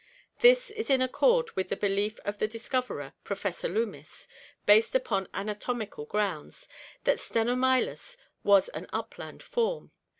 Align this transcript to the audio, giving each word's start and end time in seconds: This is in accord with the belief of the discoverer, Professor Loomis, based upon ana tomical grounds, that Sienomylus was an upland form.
This 0.39 0.71
is 0.71 0.89
in 0.89 0.99
accord 0.99 1.55
with 1.55 1.69
the 1.69 1.75
belief 1.75 2.19
of 2.25 2.39
the 2.39 2.47
discoverer, 2.47 3.13
Professor 3.23 3.69
Loomis, 3.69 4.27
based 4.65 4.95
upon 4.95 5.27
ana 5.31 5.53
tomical 5.53 6.05
grounds, 6.07 6.67
that 7.03 7.19
Sienomylus 7.19 8.17
was 8.43 8.67
an 8.69 8.87
upland 8.91 9.43
form. 9.43 9.91